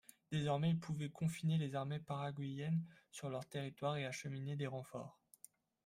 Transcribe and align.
Désormais, 0.31 0.71
il 0.71 0.79
pouvait 0.79 1.11
confiner 1.11 1.59
les 1.59 1.75
armées 1.75 1.99
paraguayennes 1.99 2.83
sur 3.11 3.29
leur 3.29 3.45
territoire 3.45 3.97
et 3.97 4.07
acheminer 4.07 4.55
des 4.55 4.65
renforts. 4.65 5.19